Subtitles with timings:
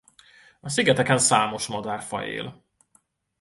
[0.59, 2.63] A szigeteken számos madárfaj él.